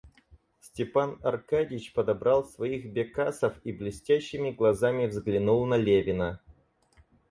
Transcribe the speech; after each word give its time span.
Степан 0.61 1.19
Аркадьич 1.21 1.93
подобрал 1.93 2.43
своих 2.43 2.91
бекасов 2.91 3.53
и 3.63 3.71
блестящими 3.71 4.49
глазами 4.49 5.05
взглянул 5.05 5.63
на 5.67 5.75
Левина. 5.77 6.41